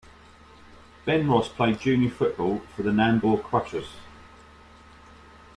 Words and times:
Ben 1.05 1.29
Ross 1.29 1.47
played 1.47 1.79
junior 1.79 2.09
football 2.09 2.61
for 2.75 2.81
the 2.81 2.89
Nambour 2.89 3.43
Crushers. 3.43 3.97